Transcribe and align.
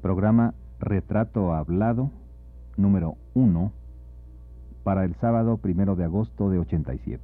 Programa 0.00 0.54
Retrato 0.78 1.52
Hablado 1.52 2.10
número 2.76 3.16
1 3.34 3.72
para 4.82 5.04
el 5.04 5.14
sábado 5.16 5.58
primero 5.58 5.94
de 5.96 6.04
agosto 6.04 6.50
de 6.50 6.58
87. 6.58 7.22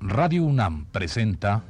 Radio 0.00 0.44
UNAM 0.44 0.86
presenta 0.86 1.62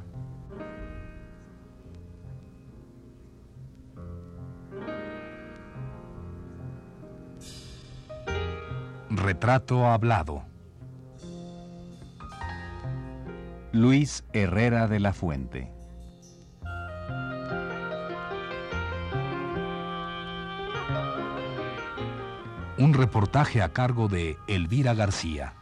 Retrato 9.09 9.85
Hablado. 9.85 10.43
Luis 13.71 14.25
Herrera 14.33 14.87
de 14.87 14.99
la 14.99 15.13
Fuente. 15.13 15.74
Un 22.77 22.93
reportaje 22.93 23.61
a 23.61 23.69
cargo 23.69 24.09
de 24.09 24.37
Elvira 24.47 24.93
García. 24.93 25.53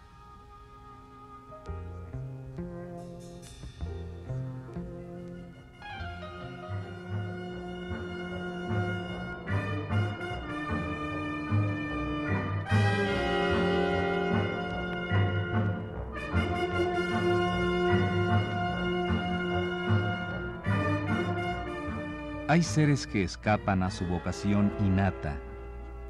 Hay 22.47 22.63
seres 22.63 23.05
que 23.05 23.23
escapan 23.23 23.83
a 23.83 23.91
su 23.91 24.03
vocación 24.07 24.73
innata 24.79 25.37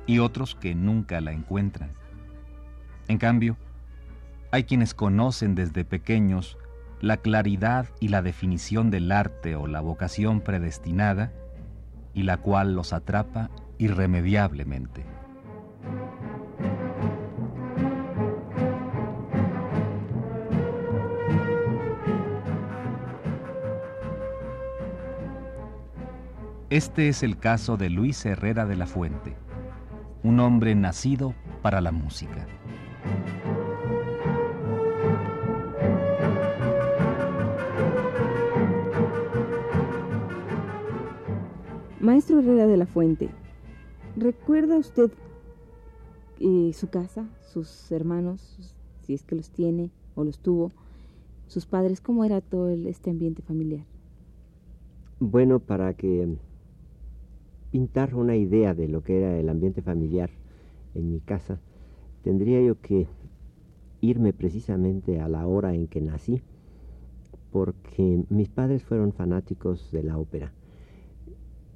y 0.06 0.20
otros 0.20 0.56
que 0.56 0.76
nunca 0.76 1.22
la 1.22 1.32
encuentran. 1.32 1.92
En 3.08 3.18
cambio, 3.18 3.58
hay 4.52 4.64
quienes 4.66 4.94
conocen 4.94 5.56
desde 5.56 5.86
pequeños 5.86 6.58
la 7.02 7.18
claridad 7.18 7.90
y 8.00 8.08
la 8.08 8.22
definición 8.22 8.90
del 8.90 9.12
arte 9.12 9.56
o 9.56 9.68
la 9.68 9.82
vocación 9.82 10.42
predestinada 10.42 11.34
y 12.14 12.24
la 12.24 12.38
cual 12.38 12.76
los 12.76 12.94
atrapa 12.94 13.50
irremediablemente. 13.78 15.04
Este 26.70 27.08
es 27.08 27.22
el 27.22 27.38
caso 27.38 27.78
de 27.78 27.92
Luis 27.92 28.26
Herrera 28.26 28.66
de 28.66 28.76
la 28.76 28.88
Fuente, 28.88 29.36
un 30.24 30.40
hombre 30.40 30.74
nacido 30.74 31.34
para 31.62 31.82
la 31.82 31.92
música. 31.92 32.48
Maestro 42.00 42.40
Herrera 42.40 42.68
de 42.68 42.78
la 42.78 42.86
Fuente, 42.86 43.30
¿recuerda 44.18 44.78
usted 44.78 45.12
eh, 46.40 46.72
su 46.74 46.90
casa, 46.90 47.26
sus 47.52 47.92
hermanos, 47.92 48.76
si 49.02 49.14
es 49.14 49.24
que 49.24 49.36
los 49.36 49.50
tiene 49.52 49.90
o 50.16 50.24
los 50.24 50.40
tuvo, 50.40 50.72
sus 51.48 51.66
padres, 51.66 52.02
cómo 52.02 52.26
era 52.26 52.42
todo 52.42 52.70
este 52.70 53.10
ambiente 53.10 53.42
familiar? 53.42 53.86
Bueno, 55.20 55.60
para 55.60 55.94
que 55.94 56.36
pintar 57.74 58.14
una 58.14 58.36
idea 58.36 58.76
de 58.76 58.88
lo 58.88 59.02
que 59.02 59.18
era 59.18 59.36
el 59.36 59.50
ambiente 59.50 59.82
familiar 59.82 60.30
en 60.94 61.10
mi 61.10 61.20
casa, 61.20 61.60
tendría 62.22 62.62
yo 62.62 62.80
que 62.80 63.08
irme 64.00 64.32
precisamente 64.32 65.20
a 65.20 65.28
la 65.28 65.48
hora 65.48 65.74
en 65.74 65.88
que 65.88 66.00
nací, 66.00 66.44
porque 67.52 68.26
mis 68.30 68.48
padres 68.48 68.84
fueron 68.84 69.12
fanáticos 69.12 69.92
de 69.92 70.04
la 70.04 70.20
ópera. 70.20 70.54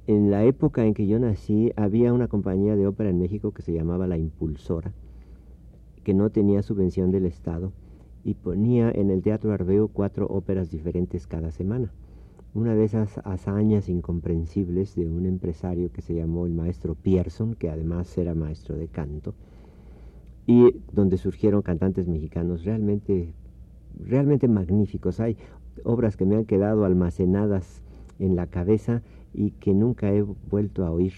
En 0.06 0.30
la 0.30 0.44
época 0.44 0.86
en 0.86 0.94
que 0.94 1.08
yo 1.08 1.18
nací 1.18 1.72
había 1.74 2.12
una 2.12 2.28
compañía 2.28 2.76
de 2.76 2.86
ópera 2.86 3.10
en 3.10 3.18
México 3.18 3.50
que 3.50 3.62
se 3.62 3.72
llamaba 3.72 4.06
La 4.06 4.18
Impulsora, 4.18 4.92
que 6.04 6.14
no 6.14 6.30
tenía 6.30 6.62
subvención 6.62 7.10
del 7.10 7.26
Estado 7.26 7.72
y 8.22 8.34
ponía 8.34 8.88
en 8.92 9.10
el 9.10 9.20
Teatro 9.20 9.52
Arbeo 9.52 9.88
cuatro 9.88 10.28
óperas 10.28 10.70
diferentes 10.70 11.26
cada 11.26 11.50
semana 11.50 11.90
una 12.54 12.74
de 12.74 12.84
esas 12.84 13.18
hazañas 13.24 13.88
incomprensibles 13.88 14.94
de 14.94 15.08
un 15.08 15.26
empresario 15.26 15.92
que 15.92 16.02
se 16.02 16.14
llamó 16.14 16.46
el 16.46 16.52
maestro 16.52 16.94
Pierson, 16.94 17.54
que 17.54 17.70
además 17.70 18.16
era 18.16 18.34
maestro 18.34 18.76
de 18.76 18.88
canto, 18.88 19.34
y 20.46 20.74
donde 20.92 21.18
surgieron 21.18 21.62
cantantes 21.62 22.08
mexicanos 22.08 22.64
realmente, 22.64 23.34
realmente 23.98 24.48
magníficos. 24.48 25.20
Hay 25.20 25.36
obras 25.84 26.16
que 26.16 26.24
me 26.24 26.36
han 26.36 26.46
quedado 26.46 26.84
almacenadas 26.84 27.82
en 28.18 28.34
la 28.34 28.46
cabeza 28.46 29.02
y 29.34 29.50
que 29.52 29.74
nunca 29.74 30.12
he 30.12 30.22
vuelto 30.22 30.84
a 30.86 30.90
oír 30.90 31.12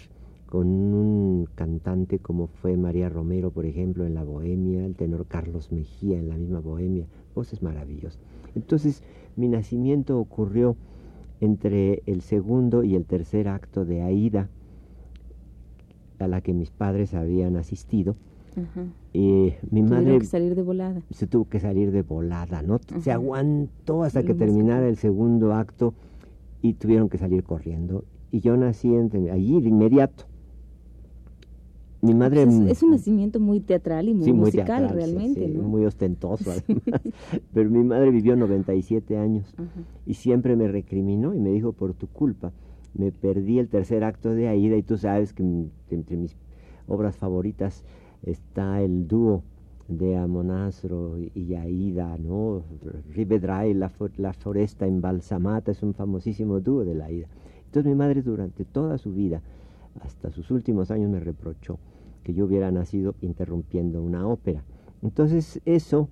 con 0.46 0.66
un 0.66 1.48
cantante 1.54 2.18
como 2.18 2.48
fue 2.48 2.76
María 2.76 3.08
Romero, 3.08 3.52
por 3.52 3.66
ejemplo, 3.66 4.04
en 4.04 4.14
La 4.14 4.24
Bohemia, 4.24 4.84
el 4.84 4.96
tenor 4.96 5.26
Carlos 5.26 5.70
Mejía 5.70 6.18
en 6.18 6.28
la 6.28 6.36
misma 6.36 6.58
Bohemia, 6.58 7.06
voces 7.36 7.62
maravillosas. 7.62 8.18
Entonces, 8.56 9.04
mi 9.36 9.46
nacimiento 9.46 10.18
ocurrió 10.18 10.76
entre 11.40 12.02
el 12.06 12.20
segundo 12.20 12.84
y 12.84 12.94
el 12.94 13.04
tercer 13.04 13.48
acto 13.48 13.84
de 13.84 14.02
Aida, 14.02 14.48
a 16.18 16.28
la 16.28 16.40
que 16.40 16.52
mis 16.52 16.70
padres 16.70 17.14
habían 17.14 17.56
asistido. 17.56 18.14
Y 19.12 19.54
mi 19.70 19.82
madre 19.82 20.18
que 20.18 20.24
salir 20.24 20.54
de 20.54 20.62
volada. 20.62 21.00
Se 21.10 21.26
tuvo 21.26 21.48
que 21.48 21.60
salir 21.60 21.92
de 21.92 22.02
volada, 22.02 22.62
¿no? 22.62 22.80
Se 23.00 23.12
aguantó 23.12 24.02
hasta 24.02 24.22
que 24.22 24.34
terminara 24.34 24.88
el 24.88 24.96
segundo 24.96 25.54
acto 25.54 25.94
y 26.60 26.74
tuvieron 26.74 27.08
que 27.08 27.18
salir 27.18 27.42
corriendo. 27.44 28.04
Y 28.30 28.40
yo 28.40 28.56
nací 28.56 28.94
allí 28.94 29.60
de 29.60 29.68
inmediato. 29.68 30.24
Mi 32.02 32.14
madre... 32.14 32.42
Es, 32.68 32.82
un 32.82 32.92
nacimiento 32.92 33.40
muy 33.40 33.60
teatral 33.60 34.08
y 34.08 34.14
muy 34.14 34.32
musical 34.32 34.88
realmente, 34.88 35.46
Muy 35.48 35.84
ostentoso 35.84 36.50
además. 36.50 37.00
Pero 37.52 37.70
mi 37.70 37.84
madre 37.84 38.10
vivió 38.10 38.36
97 38.36 39.18
años 39.18 39.54
y 40.06 40.14
siempre 40.14 40.56
me 40.56 40.68
recriminó 40.68 41.34
y 41.34 41.38
me 41.38 41.50
dijo, 41.50 41.72
por 41.72 41.92
tu 41.92 42.06
culpa, 42.06 42.52
me 42.94 43.12
perdí 43.12 43.58
el 43.58 43.68
tercer 43.68 44.02
acto 44.04 44.34
de 44.34 44.48
Aida 44.48 44.76
y 44.76 44.82
tú 44.82 44.96
sabes 44.96 45.32
que 45.32 45.42
entre 45.90 46.16
mis 46.16 46.36
obras 46.88 47.16
favoritas 47.16 47.84
está 48.22 48.80
el 48.80 49.06
dúo 49.06 49.42
de 49.88 50.16
Amonastro 50.16 51.18
y 51.18 51.54
Aida, 51.54 52.16
¿no? 52.16 52.62
Rivedray, 53.12 53.74
la, 53.74 53.90
la 54.16 54.32
foresta 54.32 54.86
embalsamata, 54.86 55.72
es 55.72 55.82
un 55.82 55.94
famosísimo 55.94 56.60
dúo 56.60 56.84
de 56.84 56.94
la 56.94 57.06
Aida. 57.06 57.26
Entonces 57.66 57.90
mi 57.90 57.96
madre 57.96 58.22
durante 58.22 58.64
toda 58.64 58.98
su 58.98 59.12
vida, 59.12 59.42
hasta 60.00 60.30
sus 60.30 60.50
últimos 60.50 60.90
años, 60.90 61.10
me 61.10 61.20
reprochó 61.20 61.78
que 62.22 62.34
yo 62.34 62.44
hubiera 62.44 62.70
nacido 62.70 63.14
interrumpiendo 63.20 64.02
una 64.02 64.26
ópera. 64.26 64.64
Entonces 65.02 65.60
eso, 65.64 66.08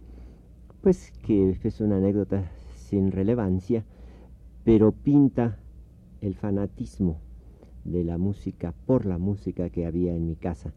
pues 0.81 1.13
que 1.23 1.59
es 1.63 1.81
una 1.81 1.97
anécdota 1.97 2.51
sin 2.75 3.13
relevancia, 3.13 3.85
pero 4.65 4.93
pinta 4.93 5.59
el 6.21 6.35
fanatismo 6.35 7.21
de 7.85 8.05
la 8.05 8.19
música 8.19 8.75
por 8.87 9.07
la 9.07 9.19
música 9.19 9.71
que 9.71 9.87
había 9.87 10.15
en 10.15 10.27
mi 10.27 10.37
casa. 10.37 10.73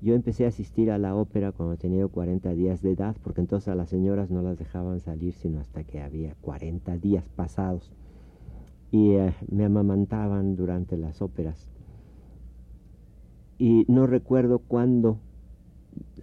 Yo 0.00 0.14
empecé 0.14 0.44
a 0.44 0.48
asistir 0.48 0.90
a 0.90 0.98
la 0.98 1.14
ópera 1.14 1.52
cuando 1.52 1.76
tenía 1.76 2.06
40 2.06 2.54
días 2.54 2.82
de 2.82 2.92
edad, 2.92 3.16
porque 3.22 3.40
entonces 3.40 3.68
a 3.68 3.76
las 3.76 3.88
señoras 3.88 4.30
no 4.30 4.42
las 4.42 4.58
dejaban 4.58 4.98
salir 4.98 5.32
sino 5.34 5.60
hasta 5.60 5.84
que 5.84 6.00
había 6.00 6.34
40 6.40 6.96
días 6.98 7.28
pasados. 7.36 7.92
Y 8.90 9.12
eh, 9.12 9.32
me 9.48 9.64
amamantaban 9.64 10.56
durante 10.56 10.96
las 10.96 11.22
óperas 11.22 11.68
y 13.62 13.84
no 13.86 14.08
recuerdo 14.08 14.58
cuándo 14.58 15.18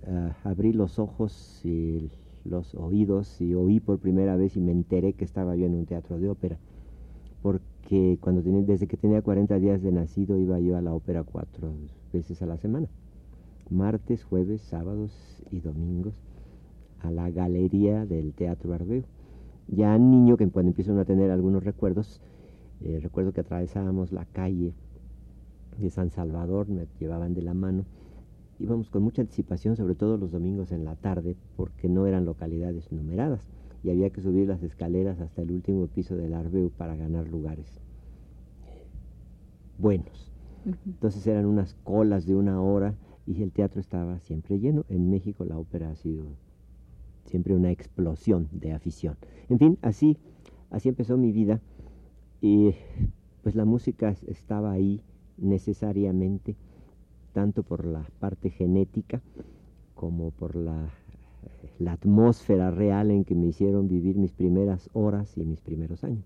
ah, 0.06 0.36
abrí 0.44 0.74
los 0.74 1.00
ojos 1.00 1.62
y 1.63 2.12
los 2.44 2.75
oídos 2.75 3.39
y 3.39 3.56
oí 3.56 3.80
por 3.80 3.97
primera 3.97 4.36
vez 4.36 4.57
y 4.57 4.59
me 4.59 4.74
enteré 4.74 5.13
que 5.13 5.24
estaba 5.24 5.56
yo 5.56 5.65
en 5.65 5.75
un 5.75 5.86
teatro 5.86 6.19
de 6.19 6.27
ópera. 6.27 6.57
Porque 7.41 8.18
cuando 8.19 8.41
tenía, 8.41 8.62
desde 8.63 8.88
que 8.88 8.97
tenía 8.97 9.21
40 9.21 9.57
días 9.57 9.81
de 9.81 9.89
nacido 9.94 10.38
iba 10.38 10.59
yo 10.59 10.75
a 10.75 10.81
la 10.81 10.94
ópera 10.94 11.24
cuatro 11.24 11.71
veces 12.12 12.41
a 12.41 12.45
la 12.45 12.57
semana. 12.57 12.88
Martes, 13.69 14.25
jueves, 14.25 14.59
sábados 14.59 15.41
y 15.50 15.62
domingos 15.62 16.15
a 17.00 17.09
la 17.09 17.30
galería 17.30 18.06
del 18.06 18.33
Teatro 18.33 18.74
Arbeo. 18.74 19.03
Ya 19.69 19.97
niño, 19.97 20.36
que 20.36 20.45
cuando 20.50 20.71
empiezo 20.71 21.00
a 21.00 21.06
tener 21.06 21.31
algunos 21.31 21.63
recuerdos, 21.63 22.19
eh, 22.81 23.00
recuerdo 23.01 23.31
que 23.31 23.39
atravesábamos 23.39 24.12
la 24.12 24.25
calle 24.25 24.74
de 25.77 25.89
San 25.89 26.10
Salvador, 26.12 26.68
me 26.68 26.88
llevaban 27.00 27.33
de 27.33 27.42
la 27.42 27.54
mano. 27.54 27.86
Íbamos 28.60 28.89
con 28.89 29.04
mucha 29.04 29.21
anticipación, 29.21 29.75
sobre 29.75 29.95
todo 29.95 30.18
los 30.18 30.31
domingos 30.31 30.71
en 30.71 30.83
la 30.83 30.95
tarde, 30.95 31.38
porque 31.56 31.88
no 31.88 32.07
eran 32.07 32.25
localidades 32.25 32.92
numeradas 32.92 33.48
y 33.83 33.89
había 33.89 34.10
que 34.10 34.21
subir 34.21 34.48
las 34.48 34.63
escaleras 34.63 35.19
hasta 35.21 35.42
el 35.42 35.51
último 35.51 35.88
piso 35.88 36.16
del 36.18 36.33
Arbeu 36.33 36.69
para 36.69 36.95
ganar 36.95 37.27
lugares. 37.27 37.80
buenos. 39.77 40.30
Entonces 40.86 41.25
eran 41.25 41.45
unas 41.45 41.74
colas 41.86 42.25
de 42.25 42.36
una 42.36 42.62
hora 42.62 42.95
y 43.25 43.42
el 43.44 43.51
teatro 43.51 43.80
estaba 43.80 44.19
siempre 44.19 44.60
lleno. 44.60 44.86
En 44.89 45.10
México 45.10 45.45
la 45.45 45.57
ópera 45.57 45.89
ha 45.89 45.95
sido 45.95 46.25
siempre 47.24 47.56
una 47.56 47.72
explosión 47.72 48.50
de 48.51 48.74
afición. 48.74 49.15
En 49.48 49.57
fin, 49.57 49.77
así, 49.81 50.18
así 50.69 50.89
empezó 50.89 51.15
mi 51.15 51.31
vida 51.31 51.62
y 52.42 52.75
pues 53.42 53.56
la 53.56 53.63
música 53.63 54.13
estaba 54.27 54.72
ahí 54.74 55.01
necesariamente, 55.41 56.56
tanto 57.33 57.63
por 57.63 57.86
la 57.86 58.03
parte 58.19 58.50
genética 58.50 59.21
como 59.95 60.31
por 60.31 60.56
la, 60.56 60.89
la 61.80 61.94
atmósfera 61.94 62.71
real 62.71 63.12
en 63.12 63.25
que 63.25 63.36
me 63.36 63.47
hicieron 63.47 63.88
vivir 63.88 64.18
mis 64.18 64.31
primeras 64.31 64.89
horas 64.94 65.38
y 65.38 65.45
mis 65.45 65.62
primeros 65.62 66.03
años. 66.03 66.25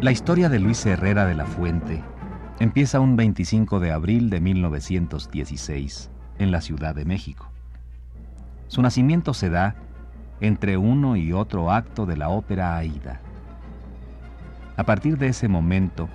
La 0.00 0.12
historia 0.12 0.48
de 0.48 0.60
Luis 0.60 0.86
Herrera 0.86 1.26
de 1.26 1.34
la 1.34 1.46
Fuente 1.46 2.04
empieza 2.60 3.00
un 3.00 3.16
25 3.16 3.80
de 3.80 3.90
abril 3.90 4.30
de 4.30 4.40
1916 4.40 6.10
en 6.38 6.50
la 6.52 6.60
Ciudad 6.60 6.94
de 6.94 7.04
México. 7.04 7.50
Su 8.68 8.82
nacimiento 8.82 9.34
se 9.34 9.50
da 9.50 9.74
entre 10.40 10.76
uno 10.76 11.16
y 11.16 11.32
otro 11.32 11.70
acto 11.70 12.06
de 12.06 12.16
la 12.16 12.28
ópera 12.28 12.76
Aida. 12.76 13.20
A 14.76 14.84
partir 14.84 15.16
de 15.18 15.28
ese 15.28 15.48
momento, 15.48 16.08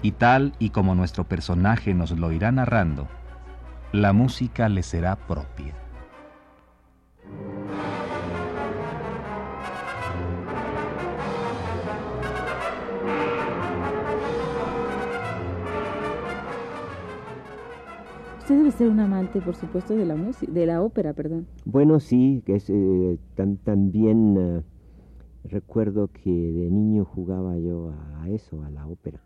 y 0.00 0.12
tal 0.12 0.54
y 0.58 0.70
como 0.70 0.94
nuestro 0.94 1.24
personaje 1.24 1.94
nos 1.94 2.10
lo 2.12 2.32
irá 2.32 2.50
narrando, 2.50 3.08
la 3.92 4.12
música 4.12 4.68
le 4.68 4.82
será 4.82 5.16
propia. 5.16 5.74
Usted 18.42 18.56
debe 18.56 18.72
ser 18.72 18.88
un 18.88 18.98
amante, 18.98 19.40
por 19.40 19.54
supuesto, 19.54 19.94
de 19.94 20.04
la 20.04 20.16
música, 20.16 20.50
de 20.50 20.66
la 20.66 20.82
ópera, 20.82 21.12
perdón. 21.12 21.46
Bueno, 21.64 22.00
sí, 22.00 22.42
que 22.44 22.56
es, 22.56 22.68
eh, 22.70 23.16
también 23.62 24.36
eh, 24.36 24.62
recuerdo 25.44 26.08
que 26.08 26.28
de 26.28 26.68
niño 26.68 27.04
jugaba 27.04 27.56
yo 27.58 27.94
a 28.16 28.28
eso, 28.30 28.64
a 28.64 28.70
la 28.70 28.88
ópera. 28.88 29.22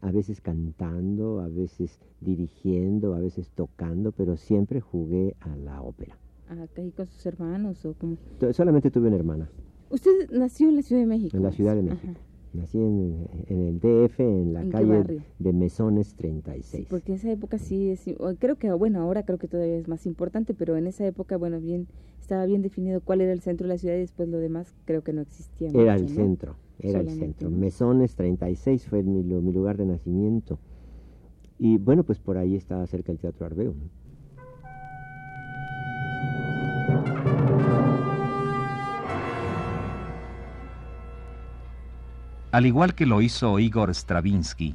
A 0.00 0.10
veces 0.10 0.40
cantando, 0.40 1.38
a 1.38 1.46
veces 1.46 2.00
dirigiendo, 2.20 3.14
a 3.14 3.20
veces 3.20 3.52
tocando, 3.54 4.10
pero 4.10 4.36
siempre 4.36 4.80
jugué 4.80 5.36
a 5.38 5.54
la 5.54 5.80
ópera. 5.80 6.18
¿Acá 6.48 6.82
y 6.82 6.90
con 6.90 7.06
sus 7.06 7.24
hermanos 7.24 7.84
o 7.84 7.94
como? 7.94 8.16
Solamente 8.52 8.90
tuve 8.90 9.06
una 9.06 9.16
hermana. 9.16 9.48
¿Usted 9.90 10.28
nació 10.32 10.70
en 10.70 10.74
la 10.74 10.82
Ciudad 10.82 11.02
de 11.02 11.06
México? 11.06 11.36
En 11.36 11.44
la 11.44 11.52
Ciudad 11.52 11.76
de 11.76 11.82
México. 11.82 12.14
Nací 12.52 12.78
en, 12.78 13.28
el 13.48 13.78
DF, 13.78 14.20
en 14.20 14.52
la 14.52 14.66
calle 14.68 15.22
de 15.38 15.52
Mesones 15.52 16.14
36. 16.14 16.86
porque 16.88 17.14
esa 17.14 17.30
época 17.30 17.58
sí 17.58 17.90
es, 17.90 18.04
creo 18.38 18.56
que, 18.56 18.72
bueno, 18.72 19.00
ahora 19.00 19.24
creo 19.24 19.38
que 19.38 19.48
todavía 19.48 19.76
es 19.76 19.88
más 19.88 20.06
importante, 20.06 20.54
pero 20.54 20.76
en 20.76 20.86
esa 20.86 21.06
época, 21.06 21.36
bueno, 21.36 21.60
bien, 21.60 21.88
estaba 22.20 22.46
bien 22.46 22.62
definido 22.62 23.00
cuál 23.00 23.20
era 23.20 23.32
el 23.32 23.40
centro 23.40 23.66
de 23.66 23.74
la 23.74 23.78
ciudad 23.78 23.96
y 23.96 24.00
después 24.00 24.28
lo 24.28 24.38
demás 24.38 24.74
creo 24.84 25.02
que 25.02 25.12
no 25.12 25.20
existía. 25.20 25.68
Era 25.74 25.94
el 25.94 26.08
centro, 26.08 26.56
era 26.78 27.00
el 27.00 27.10
centro. 27.10 27.50
Mesones 27.50 28.16
36 28.16 28.86
fue 28.86 29.02
mi, 29.02 29.22
mi, 29.22 29.52
lugar 29.52 29.76
de 29.76 29.86
nacimiento. 29.86 30.58
Y 31.58 31.76
bueno, 31.78 32.04
pues 32.04 32.18
por 32.18 32.38
ahí 32.38 32.54
estaba 32.54 32.86
cerca 32.86 33.12
el 33.12 33.18
Teatro 33.18 33.46
Arbeo. 33.46 33.74
Al 42.50 42.64
igual 42.64 42.94
que 42.94 43.04
lo 43.04 43.20
hizo 43.20 43.58
Igor 43.58 43.90
Stravinsky, 43.94 44.74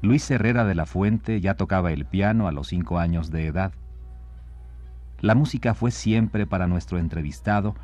Luis 0.00 0.30
Herrera 0.30 0.64
de 0.64 0.74
la 0.74 0.86
Fuente 0.86 1.42
ya 1.42 1.54
tocaba 1.54 1.92
el 1.92 2.06
piano 2.06 2.48
a 2.48 2.52
los 2.52 2.68
cinco 2.68 2.98
años 2.98 3.30
de 3.30 3.46
edad. 3.46 3.72
La 5.20 5.34
música 5.34 5.74
fue 5.74 5.90
siempre 5.90 6.46
para 6.46 6.66
nuestro 6.66 6.98
entrevistado 6.98 7.74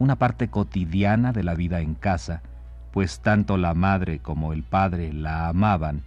una 0.00 0.16
parte 0.16 0.48
cotidiana 0.48 1.32
de 1.32 1.44
la 1.44 1.54
vida 1.54 1.80
en 1.80 1.94
casa, 1.94 2.42
pues 2.90 3.20
tanto 3.20 3.56
la 3.56 3.74
madre 3.74 4.18
como 4.18 4.52
el 4.52 4.64
padre 4.64 5.12
la 5.12 5.48
amaban 5.48 6.02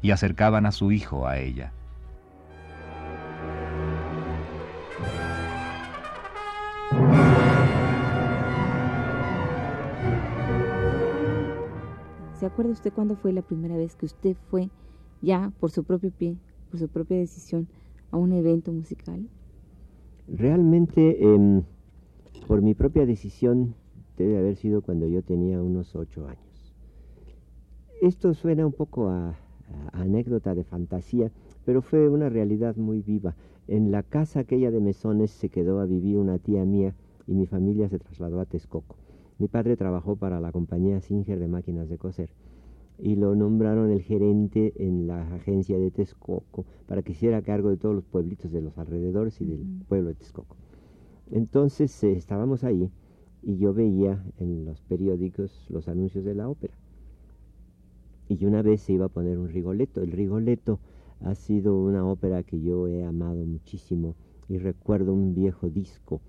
y 0.00 0.12
acercaban 0.12 0.64
a 0.64 0.72
su 0.72 0.92
hijo 0.92 1.28
a 1.28 1.36
ella. 1.36 1.72
¿Se 12.42 12.46
acuerda 12.46 12.72
usted 12.72 12.92
cuándo 12.92 13.14
fue 13.14 13.32
la 13.32 13.42
primera 13.42 13.76
vez 13.76 13.94
que 13.94 14.04
usted 14.04 14.36
fue 14.50 14.68
ya 15.20 15.52
por 15.60 15.70
su 15.70 15.84
propio 15.84 16.10
pie, 16.10 16.36
por 16.70 16.80
su 16.80 16.88
propia 16.88 17.16
decisión, 17.16 17.68
a 18.10 18.16
un 18.16 18.32
evento 18.32 18.72
musical? 18.72 19.28
Realmente, 20.26 21.24
em, 21.24 21.62
por 22.48 22.60
mi 22.60 22.74
propia 22.74 23.06
decisión, 23.06 23.76
debe 24.18 24.38
haber 24.38 24.56
sido 24.56 24.82
cuando 24.82 25.06
yo 25.06 25.22
tenía 25.22 25.62
unos 25.62 25.94
ocho 25.94 26.26
años. 26.26 26.74
Esto 28.00 28.34
suena 28.34 28.66
un 28.66 28.72
poco 28.72 29.10
a, 29.10 29.36
anécdota 29.92 30.56
de 30.56 30.64
fantasía, 30.64 31.30
pero 31.64 31.80
fue 31.80 32.08
una 32.08 32.28
realidad 32.28 32.74
muy 32.74 33.02
viva. 33.02 33.36
En 33.68 33.92
la 33.92 34.02
casa 34.02 34.40
aquella 34.40 34.72
de 34.72 34.80
Mesones 34.80 35.30
se 35.30 35.48
quedó 35.48 35.78
a 35.78 35.86
vivir 35.86 36.16
una 36.16 36.40
tía 36.40 36.64
mía 36.64 36.96
y 37.28 37.34
mi 37.34 37.46
familia 37.46 37.88
se 37.88 38.00
trasladó 38.00 38.40
a 38.40 38.46
Texcoco. 38.46 38.96
Mi 39.42 39.48
padre 39.48 39.76
trabajó 39.76 40.14
para 40.14 40.40
la 40.40 40.52
compañía 40.52 41.00
Singer 41.00 41.40
de 41.40 41.48
máquinas 41.48 41.88
de 41.88 41.98
coser 41.98 42.30
y 42.96 43.16
lo 43.16 43.34
nombraron 43.34 43.90
el 43.90 44.00
gerente 44.00 44.72
en 44.76 45.08
la 45.08 45.34
agencia 45.34 45.80
de 45.80 45.90
Texcoco 45.90 46.64
para 46.86 47.02
que 47.02 47.10
hiciera 47.10 47.42
cargo 47.42 47.68
de 47.70 47.76
todos 47.76 47.92
los 47.92 48.04
pueblitos 48.04 48.52
de 48.52 48.60
los 48.60 48.78
alrededores 48.78 49.40
y 49.40 49.46
del 49.46 49.66
pueblo 49.88 50.10
de 50.10 50.14
Texcoco. 50.14 50.54
Entonces 51.32 52.04
eh, 52.04 52.12
estábamos 52.12 52.62
ahí 52.62 52.92
y 53.42 53.56
yo 53.56 53.74
veía 53.74 54.24
en 54.38 54.64
los 54.64 54.80
periódicos 54.82 55.66
los 55.70 55.88
anuncios 55.88 56.24
de 56.24 56.36
la 56.36 56.48
ópera. 56.48 56.74
Y 58.28 58.44
una 58.44 58.62
vez 58.62 58.82
se 58.82 58.92
iba 58.92 59.06
a 59.06 59.08
poner 59.08 59.38
un 59.38 59.48
Rigoletto. 59.48 60.02
El 60.02 60.12
Rigoletto 60.12 60.78
ha 61.18 61.34
sido 61.34 61.82
una 61.82 62.06
ópera 62.06 62.44
que 62.44 62.60
yo 62.60 62.86
he 62.86 63.02
amado 63.02 63.44
muchísimo 63.44 64.14
y 64.48 64.58
recuerdo 64.58 65.12
un 65.12 65.34
viejo 65.34 65.68
disco 65.68 66.20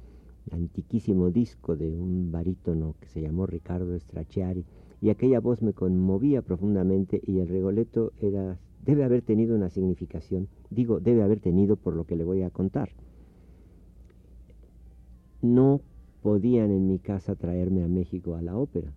antiquísimo 0.52 1.32
disco 1.32 1.76
de 1.76 1.98
un 1.98 2.32
barítono 2.32 2.96
que 3.00 3.08
se 3.08 3.22
llamó 3.22 3.46
Ricardo 3.46 3.98
Stracciari, 4.00 4.66
y 5.02 5.10
aquella 5.10 5.40
voz 5.40 5.62
me 5.62 5.74
conmovía 5.74 6.42
profundamente 6.42 7.22
y 7.26 7.40
el 7.40 7.50
regoleto 7.50 8.14
era 8.22 8.58
debe 8.86 9.04
haber 9.04 9.22
tenido 9.22 9.56
una 9.56 9.70
significación, 9.70 10.50
digo, 10.70 11.00
debe 11.00 11.24
haber 11.24 11.40
tenido 11.40 11.78
por 11.78 11.96
lo 11.96 12.06
que 12.06 12.16
le 12.16 12.26
voy 12.26 12.42
a 12.42 12.50
contar. 12.50 12.90
No 15.42 15.82
podían 16.22 16.72
en 16.72 16.88
mi 16.88 17.00
casa 17.00 17.36
traerme 17.36 17.84
a 17.84 17.88
México 17.88 18.36
a 18.36 18.42
la 18.42 18.58
ópera, 18.58 18.94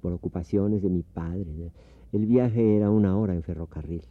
por 0.00 0.12
ocupaciones 0.12 0.82
de 0.82 0.90
mi 0.90 1.02
padre. 1.02 1.72
El 2.12 2.26
viaje 2.26 2.76
era 2.76 2.90
una 2.90 3.16
hora 3.16 3.34
en 3.34 3.42
ferrocarril 3.42 4.02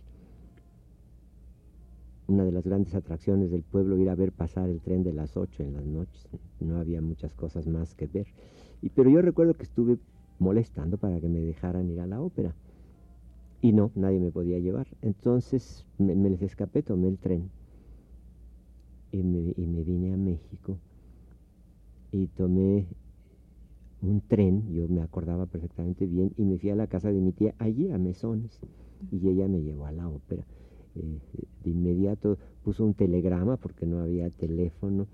una 2.32 2.44
de 2.46 2.52
las 2.52 2.64
grandes 2.64 2.96
atracciones 2.96 3.52
del 3.52 3.64
pueblo 3.64 3.98
ir 3.98 4.10
a 4.10 4.16
ver 4.16 4.32
pasar 4.32 4.70
el 4.70 4.82
tren 4.82 5.04
de 5.04 5.14
las 5.14 5.36
ocho 5.38 5.64
en 5.64 5.74
las 5.74 5.86
noches. 5.86 6.28
No 6.60 6.78
había 6.78 7.02
muchas 7.02 7.34
cosas 7.34 7.68
más 7.68 7.94
que 7.94 8.08
ver. 8.08 8.28
Y, 8.82 8.90
pero 8.90 9.10
yo 9.10 9.22
recuerdo 9.22 9.54
que 9.54 9.64
estuve 9.64 9.98
molestando 10.40 10.98
para 10.98 11.20
que 11.20 11.30
me 11.30 11.42
dejaran 11.42 11.90
ir 11.90 12.00
a 12.00 12.08
la 12.08 12.22
ópera. 12.22 12.56
Y 13.62 13.74
no, 13.74 13.92
nadie 13.96 14.20
me 14.20 14.32
podía 14.32 14.60
llevar. 14.60 14.88
Entonces 15.02 15.86
me, 15.98 16.16
les 16.16 16.42
escapé, 16.42 16.82
tomé 16.82 17.10
el 17.10 17.18
tren 17.18 17.52
y 19.12 19.24
me, 19.24 19.54
y 19.56 19.68
me 19.68 19.84
vine 19.84 20.14
a 20.14 20.18
México 20.18 20.78
y 22.12 22.28
tomé 22.28 22.88
un 24.02 24.22
tren, 24.22 24.74
yo 24.74 24.88
me 24.88 25.02
acordaba 25.02 25.46
perfectamente 25.46 26.06
bien, 26.08 26.34
y 26.38 26.44
me 26.44 26.58
fui 26.58 26.70
a 26.72 26.76
la 26.76 26.88
casa 26.88 27.12
de 27.12 27.22
mi 27.22 27.32
tía 27.32 27.54
allí 27.60 27.92
a 27.92 27.98
Mesones, 27.98 28.60
y 29.12 29.30
ella 29.30 29.48
me 29.48 29.62
llevó 29.62 29.86
a 29.86 29.92
la 29.92 30.10
ópera. 30.10 30.46
Eh, 30.96 31.20
de 31.64 31.70
inmediato 31.70 32.38
puso 32.64 32.84
un 32.84 32.94
telegrama 32.94 33.58
porque 33.58 33.86
no 33.86 34.00
había 34.00 34.30
teléfono 34.30 35.08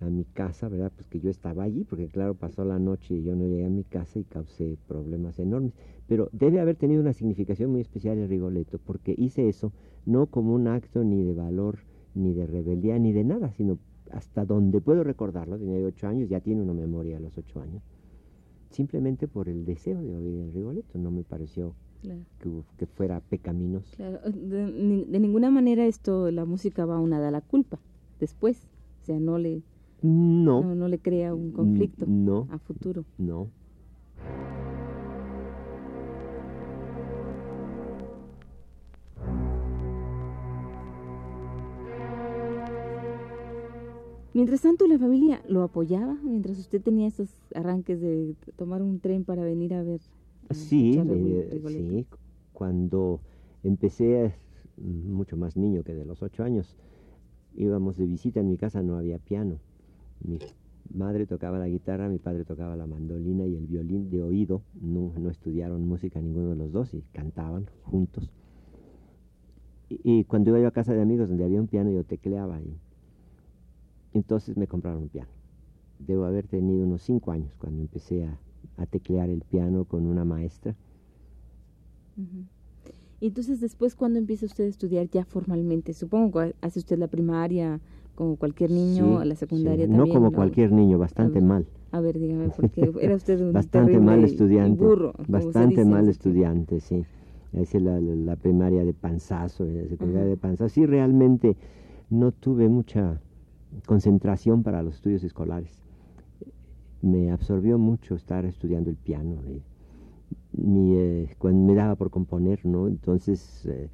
a 0.00 0.10
mi 0.10 0.24
casa, 0.24 0.68
¿verdad? 0.68 0.92
Pues 0.94 1.06
que 1.06 1.20
yo 1.20 1.30
estaba 1.30 1.62
allí, 1.62 1.84
porque 1.84 2.08
claro, 2.08 2.34
pasó 2.34 2.64
la 2.64 2.78
noche 2.78 3.14
y 3.14 3.22
yo 3.22 3.36
no 3.36 3.46
llegué 3.46 3.64
a 3.64 3.70
mi 3.70 3.84
casa 3.84 4.18
y 4.18 4.24
causé 4.24 4.76
problemas 4.88 5.38
enormes. 5.38 5.72
Pero 6.08 6.28
debe 6.32 6.60
haber 6.60 6.76
tenido 6.76 7.00
una 7.00 7.12
significación 7.12 7.70
muy 7.70 7.80
especial 7.80 8.18
el 8.18 8.28
Rigoletto, 8.28 8.78
porque 8.78 9.14
hice 9.16 9.48
eso 9.48 9.72
no 10.04 10.26
como 10.26 10.54
un 10.54 10.66
acto 10.66 11.04
ni 11.04 11.22
de 11.22 11.34
valor, 11.34 11.78
ni 12.14 12.34
de 12.34 12.46
rebeldía, 12.46 12.98
ni 12.98 13.12
de 13.12 13.24
nada, 13.24 13.52
sino 13.52 13.78
hasta 14.10 14.44
donde 14.44 14.80
puedo 14.80 15.04
recordarlo, 15.04 15.58
tenía 15.58 15.78
ocho 15.86 16.06
años, 16.08 16.28
ya 16.28 16.40
tiene 16.40 16.62
una 16.62 16.74
memoria 16.74 17.16
a 17.16 17.20
los 17.20 17.38
ocho 17.38 17.60
años, 17.60 17.82
simplemente 18.70 19.28
por 19.28 19.48
el 19.48 19.64
deseo 19.64 20.02
de 20.02 20.14
oír 20.14 20.40
el 20.40 20.52
Rigoletto, 20.52 20.98
no 20.98 21.10
me 21.10 21.22
pareció 21.22 21.74
que, 22.78 22.86
fuera 22.86 23.20
pecaminos. 23.20 23.84
De, 23.98 25.20
ninguna 25.20 25.50
manera 25.50 25.86
esto, 25.86 26.30
la 26.30 26.44
música 26.44 26.84
va 26.84 26.96
a 26.96 27.30
la 27.30 27.40
culpa 27.40 27.78
después. 28.20 28.68
O 29.02 29.04
sea, 29.04 29.18
no 29.18 29.38
le, 29.38 29.62
No. 30.02 30.62
No, 30.62 30.74
no 30.74 30.88
le 30.88 30.98
crea 30.98 31.34
un 31.34 31.52
conflicto 31.52 32.06
no. 32.06 32.48
a 32.50 32.58
futuro. 32.58 33.04
No. 33.18 33.48
Mientras 44.34 44.62
tanto, 44.62 44.86
la 44.86 44.98
familia 44.98 45.42
lo 45.46 45.62
apoyaba 45.62 46.16
mientras 46.22 46.58
usted 46.58 46.80
tenía 46.80 47.06
esos 47.06 47.28
arranques 47.54 48.00
de 48.00 48.34
tomar 48.56 48.80
un 48.80 48.98
tren 48.98 49.24
para 49.24 49.44
venir 49.44 49.74
a 49.74 49.82
ver. 49.82 50.00
A 50.48 50.54
Sí, 50.54 50.98
eh, 50.98 51.62
sí. 51.66 52.06
Cuando 52.52 53.20
empecé, 53.62 54.34
mucho 54.76 55.36
más 55.36 55.56
niño 55.56 55.82
que 55.82 55.94
de 55.94 56.04
los 56.04 56.22
ocho 56.22 56.44
años, 56.44 56.76
íbamos 57.54 57.96
de 57.96 58.06
visita 58.06 58.40
en 58.40 58.48
mi 58.48 58.58
casa, 58.58 58.82
no 58.82 58.96
había 58.96 59.18
piano. 59.18 59.58
Mi 60.20 60.38
madre 60.92 61.26
tocaba 61.26 61.58
la 61.58 61.68
guitarra, 61.68 62.08
mi 62.08 62.18
padre 62.18 62.44
tocaba 62.44 62.76
la 62.76 62.86
mandolina 62.86 63.46
y 63.46 63.56
el 63.56 63.66
violín 63.66 64.10
de 64.10 64.22
oído. 64.22 64.62
No, 64.80 65.12
no 65.18 65.30
estudiaron 65.30 65.86
música 65.86 66.20
ninguno 66.20 66.50
de 66.50 66.56
los 66.56 66.72
dos 66.72 66.94
y 66.94 67.02
cantaban 67.12 67.66
juntos. 67.84 68.30
Y, 69.88 70.00
y 70.04 70.24
cuando 70.24 70.50
iba 70.50 70.60
yo 70.60 70.68
a 70.68 70.72
casa 70.72 70.94
de 70.94 71.02
amigos 71.02 71.28
donde 71.28 71.44
había 71.44 71.60
un 71.60 71.68
piano, 71.68 71.90
yo 71.90 72.04
tecleaba 72.04 72.60
y 72.60 72.76
entonces 74.14 74.56
me 74.56 74.66
compraron 74.66 75.02
un 75.02 75.08
piano. 75.08 75.30
Debo 75.98 76.24
haber 76.24 76.46
tenido 76.46 76.84
unos 76.84 77.02
cinco 77.02 77.32
años 77.32 77.54
cuando 77.58 77.80
empecé 77.80 78.24
a, 78.24 78.38
a 78.76 78.86
teclear 78.86 79.28
el 79.30 79.42
piano 79.42 79.84
con 79.84 80.06
una 80.06 80.24
maestra. 80.24 80.74
Y 83.20 83.28
entonces 83.28 83.60
después, 83.60 83.94
¿cuándo 83.94 84.18
empieza 84.18 84.46
usted 84.46 84.64
a 84.64 84.68
estudiar 84.68 85.08
ya 85.08 85.24
formalmente? 85.24 85.92
Supongo 85.94 86.40
que 86.40 86.54
hace 86.60 86.78
usted 86.80 86.98
la 86.98 87.06
primaria 87.08 87.80
como 88.14 88.36
cualquier 88.36 88.70
niño, 88.70 89.22
Sí, 89.22 89.28
la 89.28 89.34
secundaria 89.36 89.86
sí. 89.86 89.92
también. 89.92 90.08
No 90.08 90.20
como 90.20 90.32
cualquier 90.32 90.72
niño, 90.72 90.98
bastante 90.98 91.38
ver, 91.40 91.48
mal. 91.48 91.66
A 91.92 92.00
ver, 92.00 92.18
dígame, 92.18 92.50
porque 92.50 92.90
era 93.00 93.14
usted 93.16 93.40
un 93.40 93.52
Bastante 93.52 93.98
mal 94.00 94.24
estudiante. 94.24 94.84
burro, 94.84 95.14
bastante 95.28 95.84
mal 95.84 96.08
estudiante, 96.08 96.80
sí. 96.80 97.04
Hice 97.52 97.80
la, 97.80 98.00
la- 98.00 98.16
la 98.16 98.36
primaria 98.36 98.84
de 98.84 98.92
panzazo 98.94 99.66
y 99.66 99.72
la 99.74 99.88
secundaria 99.88 100.22
Ajá. 100.22 100.28
de 100.30 100.36
panzazo. 100.36 100.68
Sí, 100.74 100.84
realmente 100.86 101.56
no 102.10 102.32
tuve 102.32 102.68
mucha 102.68 103.20
concentración 103.86 104.62
para 104.62 104.82
los 104.82 104.96
estudios 104.96 105.22
escolares. 105.24 105.82
Me 107.02 107.30
absorbió 107.32 107.78
mucho 107.78 108.14
estar 108.14 108.44
estudiando 108.44 108.90
el 108.90 108.96
piano. 108.96 109.36
y 109.48 109.62
mi, 110.54 110.94
eh, 110.96 111.34
cuando 111.38 111.66
me 111.66 111.74
daba 111.74 111.94
por 111.96 112.10
componer, 112.10 112.64
¿no? 112.64 112.86
Entonces 112.88 113.66
eh, 113.66 113.88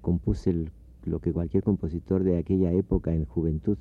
compuse 0.00 0.50
el- 0.50 0.70
lo 1.04 1.18
que 1.18 1.32
cualquier 1.32 1.62
compositor 1.62 2.22
de 2.24 2.38
aquella 2.38 2.72
época 2.72 3.12
en 3.12 3.24
juventud 3.26 3.76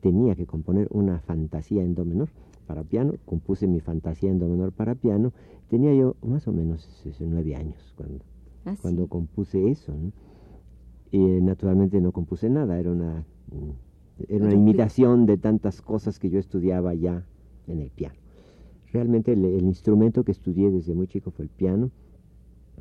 tenía 0.00 0.34
que 0.34 0.46
componer 0.46 0.88
una 0.90 1.20
fantasía 1.20 1.82
en 1.82 1.94
do 1.94 2.04
menor 2.04 2.30
para 2.66 2.82
piano. 2.84 3.14
Compuse 3.26 3.66
mi 3.66 3.80
fantasía 3.80 4.30
en 4.30 4.38
do 4.38 4.48
menor 4.48 4.72
para 4.72 4.94
piano. 4.94 5.32
Tenía 5.68 5.94
yo 5.94 6.16
más 6.22 6.48
o 6.48 6.52
menos 6.52 6.88
nueve 7.20 7.54
años 7.54 7.92
cuando, 7.96 8.24
Ah, 8.64 8.74
sí. 8.76 8.82
cuando 8.82 9.06
compuse 9.06 9.70
eso. 9.70 9.92
¿no? 9.92 10.10
Y 11.10 11.18
eh, 11.36 11.40
naturalmente 11.42 12.00
no 12.00 12.12
compuse 12.12 12.48
nada, 12.50 12.78
era 12.78 12.90
una, 12.90 13.24
mm, 13.52 13.70
era 14.28 14.44
una 14.46 14.54
imitación 14.54 15.26
de 15.26 15.36
tantas 15.38 15.80
cosas 15.82 16.18
que 16.18 16.30
yo 16.30 16.38
estudiaba 16.40 16.92
ya 16.94 17.24
en 17.68 17.80
el 17.80 17.90
piano. 17.90 18.16
Realmente 18.94 19.32
el, 19.32 19.44
el 19.44 19.64
instrumento 19.64 20.22
que 20.22 20.30
estudié 20.30 20.70
desde 20.70 20.94
muy 20.94 21.08
chico 21.08 21.32
fue 21.32 21.44
el 21.46 21.50
piano. 21.50 21.90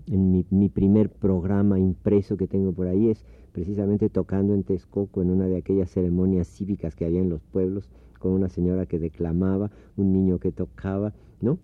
En 0.05 0.32
mi, 0.32 0.46
mi 0.51 0.70
primer 0.70 1.10
programa 1.10 1.79
impreso 1.79 2.38
que 2.38 2.48
tengo 2.48 2.72
por 2.72 2.86
ahí 2.86 3.10
es 3.10 3.25
precisamente 3.51 4.10
tocando 4.10 4.53
en 4.53 4.63
Texcoco 4.63 5.24
en 5.24 5.32
una 5.32 5.48
de 5.48 5.58
aquellas 5.58 5.89
ceremonias 5.89 6.48
cívicas 6.48 6.96
que 6.96 7.05
había 7.05 7.20
en 7.20 7.29
los 7.29 7.41
pueblos, 7.41 7.89
con 8.20 8.32
una 8.32 8.48
señora 8.48 8.86
que 8.86 9.00
declamaba, 9.00 9.72
un 9.98 10.13
niño 10.13 10.38
que 10.38 10.51
tocaba, 10.51 11.13
¿no? 11.41 11.58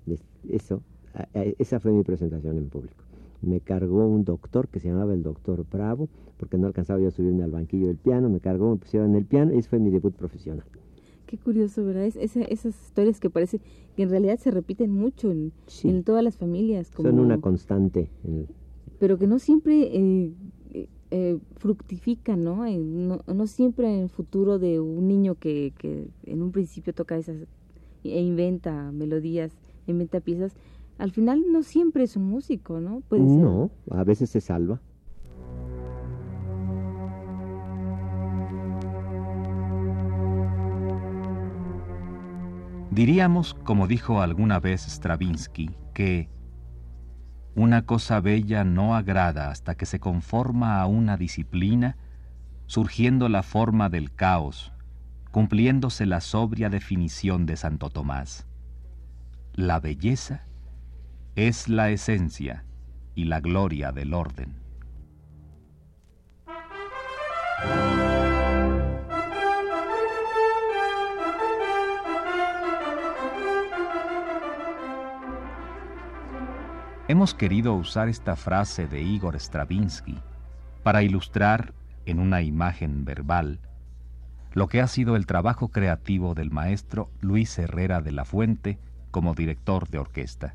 Eso, 0.49 0.81
esa 1.33 1.79
fue 1.79 1.91
mi 1.91 2.03
presentación 2.03 2.57
en 2.57 2.69
público. 2.69 3.03
Me 3.41 3.59
cargó 3.59 4.07
un 4.07 4.25
doctor 4.25 4.67
que 4.67 4.79
se 4.79 4.89
llamaba 4.89 5.13
el 5.13 5.21
doctor 5.21 5.63
Bravo, 5.71 6.09
porque 6.37 6.57
no 6.57 6.65
alcanzaba 6.65 6.99
yo 6.99 7.09
a 7.09 7.11
subirme 7.11 7.43
al 7.43 7.51
banquillo 7.51 7.87
del 7.87 7.97
piano, 7.97 8.29
me 8.29 8.39
cargó, 8.39 8.71
me 8.71 8.77
pusieron 8.77 9.11
en 9.11 9.15
el 9.17 9.25
piano, 9.25 9.53
y 9.53 9.59
ese 9.59 9.69
fue 9.69 9.79
mi 9.79 9.91
debut 9.91 10.15
profesional. 10.15 10.65
Qué 11.29 11.37
curioso, 11.37 11.85
¿verdad? 11.85 12.05
Es, 12.05 12.15
esa- 12.15 12.41
esas 12.41 12.75
historias 12.81 13.19
que 13.19 13.29
parece 13.29 13.61
que 13.95 14.01
en 14.01 14.09
realidad 14.09 14.39
se 14.39 14.49
repiten 14.49 14.91
mucho 14.91 15.31
en, 15.31 15.51
Sí. 15.67 15.87
en 15.87 16.03
todas 16.03 16.23
las 16.23 16.37
familias. 16.37 16.89
Como, 16.89 17.07
Son 17.09 17.19
una 17.19 17.37
constante. 17.39 18.09
pero 18.99 19.19
que 19.19 19.27
no 19.27 19.37
siempre 19.37 19.95
eh, 19.95 20.33
eh, 20.73 20.87
eh, 21.11 21.37
fructifican, 21.57 22.43
¿no? 22.43 22.65
En- 22.65 23.07
¿no? 23.07 23.19
no 23.31 23.45
siempre 23.45 23.93
en 23.93 24.01
el 24.01 24.09
futuro 24.09 24.57
de 24.57 24.79
un 24.79 25.07
niño 25.07 25.35
que, 25.35 25.71
que 25.77 26.07
en 26.25 26.41
un 26.41 26.51
principio 26.51 26.93
toca 26.95 27.15
esas 27.15 27.45
e 28.03 28.19
inventa 28.21 28.91
melodías, 28.91 29.51
inventa 29.85 30.21
piezas, 30.21 30.55
al 30.97 31.11
final 31.11 31.43
no 31.51 31.61
siempre 31.61 32.03
es 32.05 32.15
un 32.17 32.23
músico, 32.23 32.79
¿no? 32.79 33.01
Puede 33.07 33.27
ser. 33.27 33.37
No, 33.37 33.69
a 33.91 34.03
veces 34.03 34.31
se 34.31 34.41
salva. 34.41 34.81
Diríamos, 42.99 43.53
como 43.53 43.87
dijo 43.87 44.21
alguna 44.21 44.59
vez 44.59 44.85
Stravinsky, 44.85 45.69
que 45.93 46.27
una 47.55 47.85
cosa 47.85 48.19
bella 48.19 48.65
no 48.65 48.93
agrada 48.93 49.51
hasta 49.51 49.75
que 49.75 49.85
se 49.85 50.01
conforma 50.01 50.81
a 50.81 50.85
una 50.85 51.15
disciplina, 51.15 51.95
surgiendo 52.65 53.29
la 53.29 53.41
forma 53.41 53.87
del 53.87 54.13
caos, 54.13 54.73
cumpliéndose 55.31 56.05
la 56.05 56.19
sobria 56.19 56.69
definición 56.69 57.45
de 57.45 57.55
Santo 57.55 57.89
Tomás. 57.89 58.47
La 59.53 59.79
belleza 59.79 60.43
es 61.37 61.69
la 61.69 61.91
esencia 61.91 62.65
y 63.15 63.23
la 63.23 63.39
gloria 63.39 63.93
del 63.93 64.13
orden. 64.13 64.57
Hemos 77.09 77.33
querido 77.33 77.73
usar 77.73 78.07
esta 78.07 78.35
frase 78.35 78.85
de 78.85 79.01
Igor 79.01 79.35
Stravinsky 79.35 80.19
para 80.83 81.01
ilustrar 81.01 81.73
en 82.05 82.19
una 82.19 82.43
imagen 82.43 83.03
verbal 83.03 83.59
lo 84.53 84.67
que 84.67 84.79
ha 84.79 84.85
sido 84.85 85.15
el 85.15 85.25
trabajo 85.25 85.69
creativo 85.69 86.35
del 86.35 86.51
maestro 86.51 87.09
Luis 87.19 87.57
Herrera 87.57 88.01
de 88.01 88.11
la 88.11 88.25
Fuente 88.25 88.77
como 89.09 89.33
director 89.33 89.89
de 89.89 89.97
orquesta. 89.97 90.53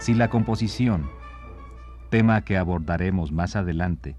Si 0.00 0.14
la 0.14 0.28
composición, 0.28 1.08
tema 2.10 2.40
que 2.40 2.56
abordaremos 2.56 3.30
más 3.30 3.54
adelante, 3.54 4.16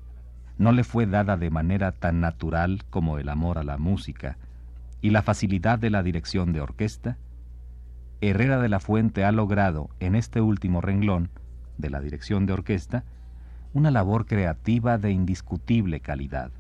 no 0.58 0.72
le 0.72 0.86
fue 0.86 1.08
dada 1.08 1.36
de 1.36 1.50
manera 1.50 1.92
tan 1.92 2.22
natural 2.22 2.86
como 2.90 3.18
el 3.18 3.28
amor 3.28 3.58
a 3.58 3.66
la 3.66 3.78
música 3.78 4.38
y 5.02 5.10
la 5.10 5.24
facilidad 5.24 5.78
de 5.78 5.90
la 5.90 6.04
dirección 6.04 6.54
de 6.54 6.62
orquesta, 6.62 7.18
Herrera 8.22 8.60
de 8.60 8.70
la 8.70 8.80
Fuente 8.80 9.24
ha 9.24 9.32
logrado 9.32 9.90
en 10.00 10.16
este 10.16 10.42
último 10.42 10.82
renglón 10.82 11.30
de 11.78 11.90
la 11.90 12.02
dirección 12.02 12.46
de 12.46 12.54
orquesta 12.54 13.04
una 13.74 13.92
labor 13.92 14.26
creativa 14.26 14.98
de 14.98 15.12
indiscutible 15.12 16.00
calidad. 16.02 16.52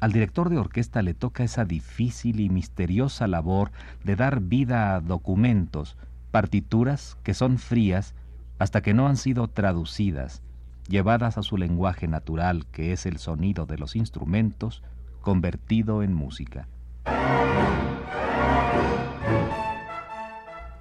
Al 0.00 0.12
director 0.12 0.48
de 0.48 0.58
orquesta 0.58 1.02
le 1.02 1.14
toca 1.14 1.44
esa 1.44 1.64
difícil 1.64 2.40
y 2.40 2.48
misteriosa 2.48 3.26
labor 3.26 3.70
de 4.02 4.16
dar 4.16 4.40
vida 4.40 4.94
a 4.94 5.00
documentos, 5.00 5.96
partituras 6.30 7.16
que 7.22 7.34
son 7.34 7.58
frías 7.58 8.14
hasta 8.58 8.80
que 8.80 8.94
no 8.94 9.06
han 9.06 9.16
sido 9.16 9.48
traducidas, 9.48 10.42
llevadas 10.88 11.38
a 11.38 11.42
su 11.42 11.56
lenguaje 11.56 12.08
natural, 12.08 12.66
que 12.72 12.92
es 12.92 13.06
el 13.06 13.18
sonido 13.18 13.66
de 13.66 13.78
los 13.78 13.96
instrumentos, 13.96 14.82
convertido 15.20 16.02
en 16.02 16.14
música. 16.14 16.66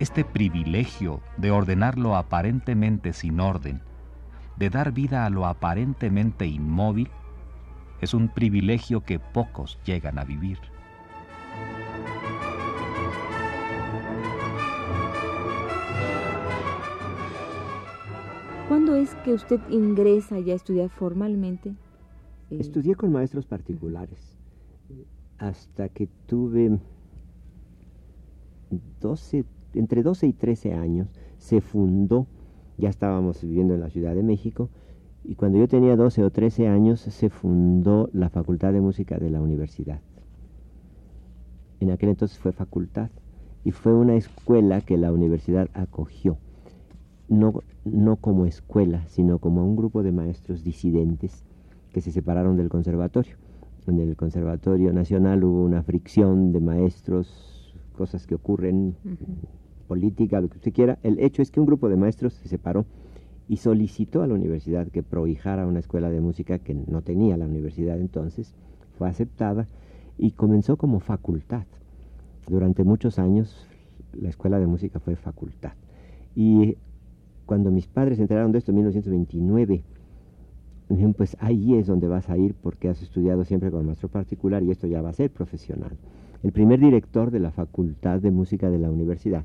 Este 0.02 0.26
privilegio 0.26 1.22
de 1.38 1.52
ordenar 1.52 2.00
lo 2.00 2.16
aparentemente 2.16 3.14
sin 3.14 3.40
orden, 3.40 3.84
de 4.58 4.72
dar 4.72 4.94
vida 4.94 5.28
a 5.28 5.30
lo 5.30 5.46
aparentemente 5.46 6.48
inmóvil, 6.48 7.12
es 8.02 8.16
un 8.16 8.28
privilegio 8.28 9.02
que 9.02 9.20
pocos 9.20 9.78
llegan 9.86 10.18
a 10.18 10.24
vivir. 10.24 10.58
¿Cuándo 18.68 18.96
es 18.96 19.14
que 19.24 19.36
usted 19.36 19.60
ingresa 19.70 20.40
ya 20.40 20.54
a 20.54 20.56
estudiar 20.56 20.90
formalmente? 20.90 21.76
Eh, 22.50 22.58
Estudié 22.60 22.96
con 22.96 23.12
maestros 23.12 23.46
particulares 23.46 24.36
hasta 25.38 25.90
que 25.90 26.08
tuve 26.26 26.80
12, 29.00 29.46
entre 29.74 30.04
12 30.04 30.28
y 30.28 30.34
13 30.34 30.74
años. 30.74 31.10
Se 31.38 31.62
fundó, 31.62 32.28
ya 32.78 32.90
estábamos 32.90 33.42
viviendo 33.44 33.74
en 33.74 33.82
la 33.82 33.90
Ciudad 33.90 34.16
de 34.16 34.24
México, 34.24 34.70
Y 35.24 35.36
cuando 35.36 35.60
yo 35.60 35.68
tenía 35.68 35.96
12 35.96 36.24
o 36.24 36.32
13 36.32 36.68
años 36.68 37.00
se 37.00 37.30
fundó 37.30 38.10
la 38.12 38.30
Facultad 38.30 38.74
de 38.74 38.82
Música 38.82 39.20
de 39.20 39.30
la 39.30 39.40
universidad. 39.40 40.02
En 41.80 41.92
aquel 41.92 42.10
entonces 42.10 42.40
fue 42.40 42.52
facultad 42.52 43.12
y 43.64 43.72
fue 43.72 43.94
una 43.94 44.16
escuela 44.16 44.82
que 44.82 44.98
la 44.98 45.12
universidad 45.12 45.70
acogió, 45.74 46.38
no, 47.30 47.62
no 47.86 48.16
como 48.16 48.46
escuela, 48.46 49.06
sino 49.08 49.40
como 49.40 49.64
un 49.64 49.76
grupo 49.76 50.02
de 50.04 50.12
maestros 50.12 50.64
disidentes 50.64 51.46
que 51.92 52.02
se 52.02 52.12
separaron 52.12 52.58
del 52.58 52.70
conservatorio. 52.70 53.36
En 53.88 54.00
el 54.00 54.16
Conservatorio 54.16 54.94
Nacional 54.94 55.44
hubo 55.44 55.64
una 55.64 55.82
fricción 55.82 56.52
de 56.52 56.60
maestros, 56.60 57.74
cosas 57.98 58.28
que 58.28 58.36
ocurren, 58.36 58.96
política, 59.92 60.40
lo 60.40 60.48
que 60.48 60.56
usted 60.56 60.72
quiera. 60.72 61.00
El 61.04 61.20
hecho 61.20 61.42
es 61.42 61.52
que 61.52 61.60
un 61.60 61.66
grupo 61.66 61.90
de 61.90 61.98
maestros 61.98 62.32
se 62.36 62.48
separó 62.48 62.86
y 63.50 63.58
solicitó 63.58 64.22
a 64.22 64.28
la 64.28 64.36
universidad 64.36 64.88
que 64.88 65.04
prohijara 65.04 65.68
una 65.68 65.80
escuela 65.80 66.10
de 66.10 66.22
música 66.22 66.60
que 66.60 66.74
no 66.74 67.02
tenía 67.02 67.36
la 67.36 67.46
universidad 67.46 68.00
entonces, 68.00 68.56
fue 68.98 69.10
aceptada 69.10 69.68
y 70.18 70.32
comenzó 70.32 70.78
como 70.78 71.02
facultad. 71.02 71.66
Durante 72.48 72.86
muchos 72.86 73.20
años 73.20 73.68
la 74.14 74.30
escuela 74.30 74.62
de 74.62 74.66
música 74.66 75.02
fue 75.02 75.18
facultad. 75.18 75.74
Y 76.38 76.78
cuando 77.46 77.70
mis 77.70 77.88
padres 77.88 78.16
se 78.16 78.22
enteraron 78.22 78.54
de 78.54 78.60
esto 78.60 78.72
en 78.72 78.76
1929, 78.76 79.84
dijeron, 80.88 81.14
pues 81.16 81.36
ahí 81.42 81.76
es 81.76 81.88
donde 81.88 82.08
vas 82.08 82.30
a 82.30 82.38
ir 82.38 82.54
porque 82.54 82.88
has 82.88 83.02
estudiado 83.02 83.44
siempre 83.44 83.72
con 83.72 83.86
maestro 83.86 84.08
particular 84.08 84.64
y 84.64 84.72
esto 84.72 84.88
ya 84.88 85.02
va 85.02 85.10
a 85.10 85.14
ser 85.14 85.32
profesional. 85.32 85.98
El 86.44 86.54
primer 86.54 86.80
director 86.80 87.30
de 87.30 87.42
la 87.42 87.52
Facultad 87.52 88.22
de 88.22 88.32
Música 88.32 88.70
de 88.70 88.80
la 88.80 88.90
universidad 88.90 89.44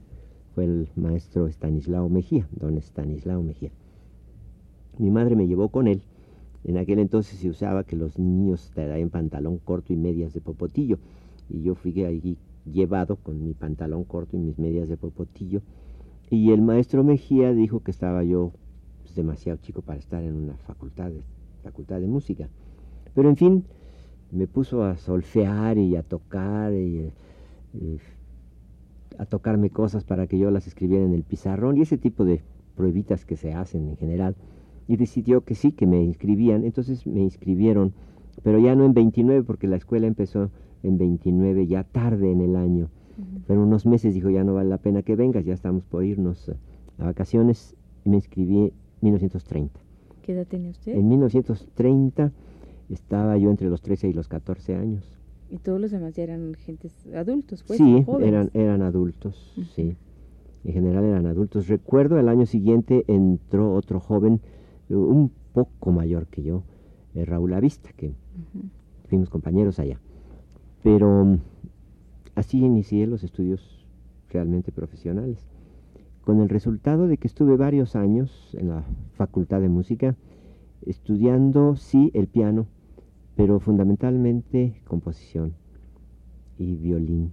fue 0.57 0.65
el 0.65 0.89
maestro 0.97 1.47
Stanislao 1.49 2.09
Mejía, 2.09 2.49
don 2.51 2.79
Stanislao 2.79 3.43
Mejía. 3.43 3.71
Mi 4.97 5.11
madre 5.11 5.37
me 5.37 5.47
llevó 5.47 5.69
con 5.69 5.87
él. 5.87 6.01
En 6.65 6.79
aquel 6.79 6.99
entonces 6.99 7.39
se 7.39 7.51
usaba 7.51 7.85
que 7.85 7.95
los 7.95 8.19
niños 8.19 8.71
traían 8.75 9.11
pantalón 9.11 9.59
corto 9.59 9.93
y 9.93 9.97
medias 9.97 10.33
de 10.33 10.41
popotillo. 10.41 10.99
Y 11.51 11.61
yo 11.61 11.75
fui 11.75 12.03
allí 12.05 12.39
llevado 12.65 13.17
con 13.17 13.45
mi 13.45 13.53
pantalón 13.53 14.05
corto 14.05 14.39
y 14.39 14.41
mis 14.41 14.59
medias 14.59 14.89
de 14.89 14.97
popotillo. 14.97 15.61
Y 16.31 16.51
el 16.53 16.63
maestro 16.63 17.05
Mejía 17.05 17.53
dijo 17.53 17.81
que 17.81 17.91
estaba 17.91 18.25
yo 18.25 18.53
pues, 19.03 19.15
demasiado 19.15 19.59
chico 19.59 19.83
para 19.83 19.99
estar 19.99 20.25
en 20.25 20.37
una 20.37 20.57
facultad 20.57 21.11
de, 21.11 22.07
música. 22.07 22.49
Pero 23.15 23.29
en 23.29 23.37
fin, 23.37 23.65
me 24.33 24.47
puso 24.47 24.85
a 24.85 24.97
solfear 24.97 25.77
y 25.77 25.97
a 25.97 26.03
tocar 26.03 26.73
y, 26.73 27.13
y 27.75 27.99
a 29.19 29.27
tocarme 29.27 29.71
cosas 29.71 30.05
para 30.05 30.27
que 30.27 30.39
yo 30.39 30.51
las 30.51 30.67
escribiera 30.67 31.05
en 31.05 31.15
el 31.15 31.23
pizarrón 31.23 31.77
y 31.77 31.83
ese 31.83 31.99
tipo 31.99 32.25
de 32.25 32.43
pruebitas 32.75 33.25
que 33.25 33.37
se 33.37 33.53
hacen 33.55 33.89
en 33.89 33.97
general 33.97 34.37
y 34.89 34.97
decidió 34.97 35.43
que 35.43 35.55
sí, 35.55 35.73
que 35.73 35.87
me 35.87 36.03
inscribían. 36.03 36.65
Entonces 36.65 37.07
me 37.07 37.21
inscribieron, 37.21 37.93
pero 38.43 38.59
ya 38.59 38.75
no 38.75 38.85
en 38.85 38.95
29, 38.95 39.43
porque 39.43 39.67
la 39.67 39.77
escuela 39.77 40.07
empezó 40.07 40.51
en 40.83 40.99
29, 40.99 41.67
ya 41.67 41.85
tarde 41.85 42.31
en 42.31 42.41
el 42.41 42.57
año. 42.57 42.89
Pero 43.47 43.63
unos 43.63 43.87
meses 43.87 44.15
dijo, 44.15 44.29
ya 44.29 44.45
no 44.45 44.55
vale 44.55 44.69
la 44.69 44.79
pena 44.79 45.03
que 45.03 45.17
vengas, 45.17 45.45
ya 45.45 45.55
estamos 45.55 45.85
por 45.87 46.05
irnos 46.05 46.51
a 46.99 47.05
vacaciones. 47.05 47.75
Y 48.05 48.11
me 48.11 48.17
inscribí 48.17 48.59
en 48.59 48.73
1930. 49.01 49.81
¿Qué 50.23 50.33
edad 50.33 50.47
tenía 50.47 50.71
usted? 50.71 50.95
En 50.95 51.09
1930 51.09 52.33
estaba 52.91 53.37
yo 53.39 53.51
entre 53.51 53.69
los 53.69 53.81
13 53.81 54.09
y 54.09 54.13
los 54.13 54.29
14 54.29 54.77
años. 54.77 55.19
¿Y 55.51 55.59
todos 55.59 55.81
los 55.81 55.91
demás 55.91 56.15
ya 56.15 56.25
eran 56.25 56.55
gentes 56.55 57.07
adultos, 57.15 57.63
pues? 57.67 57.79
Sí, 57.79 58.05
eran, 58.21 58.51
eran 58.55 58.83
adultos, 58.83 59.55
sí. 59.75 59.97
En 60.65 60.73
general 60.73 61.05
eran 61.05 61.27
adultos. 61.27 61.69
Recuerdo 61.69 62.19
el 62.19 62.29
año 62.29 62.47
siguiente 62.47 63.05
entró 63.07 63.73
otro 63.75 64.01
joven 64.01 64.41
un 64.89 65.31
poco 65.53 65.93
mayor 65.93 66.27
que 66.27 66.43
yo, 66.43 66.65
eh, 67.15 67.25
Raúl 67.25 67.55
Avista, 67.55 67.91
que 67.97 68.13
fuimos 69.09 69.31
compañeros 69.31 69.79
allá. 69.79 70.01
Pero 70.83 71.25
mm, 71.25 71.39
así 72.35 72.59
inicié 72.59 73.07
los 73.07 73.23
estudios 73.23 73.87
realmente 74.31 74.73
profesionales, 74.73 75.47
con 76.23 76.41
el 76.41 76.49
resultado 76.49 77.07
de 77.07 77.19
que 77.19 77.29
estuve 77.29 77.57
varios 77.57 77.95
años 77.95 78.51
en 78.59 78.69
la 78.69 78.85
Facultad 79.15 79.61
de 79.61 79.69
Música 79.69 80.17
estudiando, 80.85 81.77
sí, 81.77 82.11
el 82.15 82.27
piano, 82.27 82.67
pero 83.37 83.61
fundamentalmente 83.61 84.81
composición 84.85 85.55
y 86.59 86.75
violín. 86.77 87.33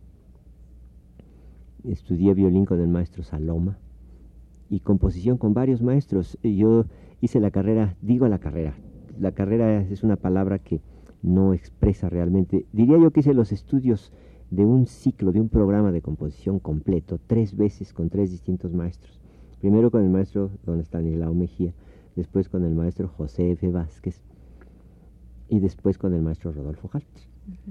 Estudié 1.85 2.33
violín 2.33 2.65
con 2.65 2.79
el 2.79 2.89
maestro 2.89 3.23
Saloma 3.23 3.77
y 4.69 4.81
composición 4.81 5.37
con 5.37 5.53
varios 5.53 5.81
maestros. 5.81 6.37
Yo 6.43 6.85
hice 7.21 7.39
la 7.39 7.51
carrera, 7.51 7.95
digo 8.01 8.27
la 8.27 8.39
carrera, 8.39 8.75
la 9.19 9.31
carrera 9.31 9.81
es 9.81 10.03
una 10.03 10.17
palabra 10.17 10.59
que 10.59 10.81
no 11.21 11.53
expresa 11.53 12.09
realmente. 12.09 12.65
Diría 12.73 12.97
yo 12.97 13.11
que 13.11 13.21
hice 13.21 13.33
los 13.33 13.53
estudios 13.53 14.11
de 14.51 14.65
un 14.65 14.85
ciclo, 14.87 15.31
de 15.31 15.39
un 15.39 15.49
programa 15.49 15.91
de 15.91 16.01
composición 16.01 16.59
completo, 16.59 17.19
tres 17.27 17.55
veces 17.55 17.93
con 17.93 18.09
tres 18.09 18.29
distintos 18.29 18.73
maestros. 18.73 19.21
Primero 19.61 19.89
con 19.89 20.03
el 20.03 20.09
maestro 20.09 20.51
don 20.65 20.81
Stanislao 20.81 21.33
Mejía, 21.33 21.73
después 22.17 22.49
con 22.49 22.65
el 22.65 22.75
maestro 22.75 23.07
José 23.07 23.51
F. 23.51 23.71
Vázquez 23.71 24.21
y 25.49 25.59
después 25.59 25.97
con 25.97 26.13
el 26.13 26.21
maestro 26.21 26.51
Rodolfo 26.51 26.89
Halt. 26.93 27.05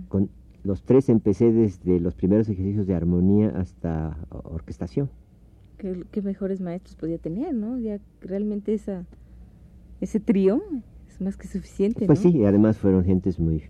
Con 0.09 0.31
los 0.65 0.83
tres 0.83 1.09
empecé 1.09 1.53
desde 1.53 1.99
los 2.01 2.15
primeros 2.15 2.49
ejercicios 2.49 2.87
de 2.87 2.95
armonía 2.95 3.51
hasta 3.51 4.17
orquestación. 4.31 5.11
¿Qué, 5.79 6.05
qué 6.11 6.23
mejores 6.23 6.61
maestros 6.61 6.95
podía 6.95 7.19
tener, 7.19 7.55
¿no? 7.55 7.79
Ya 7.79 7.99
realmente 8.21 8.75
esa 8.75 9.05
ese 10.03 10.19
trío 10.19 10.61
es 11.09 11.21
más 11.21 11.37
que 11.37 11.47
suficiente. 11.47 12.07
Pues 12.07 12.19
sí, 12.19 12.45
además 12.45 12.77
fueron 12.77 13.05
gentes 13.05 13.39
muy, 13.39 13.63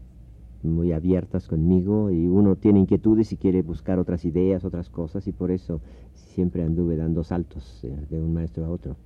muy 0.62 0.92
abiertas 0.92 1.46
conmigo 1.46 2.10
y 2.10 2.26
uno 2.26 2.56
tiene 2.56 2.80
inquietudes 2.80 3.32
y 3.32 3.36
quiere 3.36 3.60
buscar 3.62 3.98
otras 3.98 4.24
ideas, 4.24 4.64
otras 4.64 4.88
cosas 4.88 5.26
y 5.28 5.32
por 5.32 5.50
eso 5.50 5.82
siempre 6.14 6.62
anduve 6.62 6.96
dando 6.96 7.22
saltos 7.22 7.84
eh, 7.84 7.94
de 8.08 8.20
un 8.20 8.32
maestro 8.32 8.64
a 8.64 8.70
otro. 8.70 8.96